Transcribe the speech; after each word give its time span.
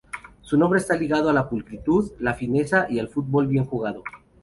Su 0.41 0.57
nombre 0.57 0.79
está 0.79 0.97
ligado 0.97 1.29
a 1.29 1.33
la 1.33 1.47
pulcritud, 1.47 2.13
la 2.17 2.33
fineza 2.33 2.87
y 2.89 2.97
al 2.97 3.07
fútbol 3.09 3.45
bien 3.45 3.65
jugado. 3.65 4.01